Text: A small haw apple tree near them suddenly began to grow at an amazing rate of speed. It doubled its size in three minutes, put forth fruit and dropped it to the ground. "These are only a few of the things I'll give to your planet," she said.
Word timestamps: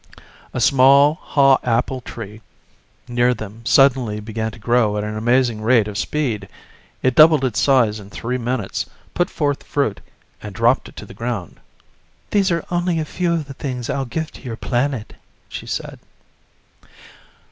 A 0.51 0.59
small 0.59 1.13
haw 1.13 1.59
apple 1.63 2.01
tree 2.01 2.41
near 3.07 3.35
them 3.35 3.63
suddenly 3.65 4.19
began 4.19 4.49
to 4.51 4.57
grow 4.57 4.97
at 4.97 5.03
an 5.03 5.15
amazing 5.15 5.61
rate 5.61 5.87
of 5.87 5.95
speed. 5.95 6.49
It 7.03 7.13
doubled 7.13 7.45
its 7.45 7.59
size 7.59 7.99
in 7.99 8.09
three 8.09 8.39
minutes, 8.39 8.87
put 9.13 9.29
forth 9.29 9.61
fruit 9.61 10.01
and 10.41 10.55
dropped 10.55 10.89
it 10.89 10.95
to 10.95 11.05
the 11.05 11.13
ground. 11.13 11.59
"These 12.31 12.49
are 12.49 12.65
only 12.71 12.97
a 12.99 13.05
few 13.05 13.31
of 13.31 13.45
the 13.45 13.53
things 13.53 13.91
I'll 13.91 14.05
give 14.05 14.31
to 14.31 14.41
your 14.41 14.57
planet," 14.57 15.13
she 15.47 15.67
said. 15.67 15.99